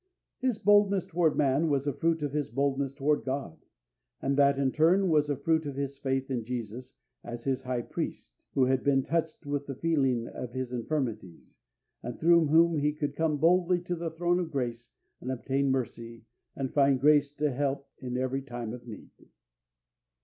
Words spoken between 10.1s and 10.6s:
of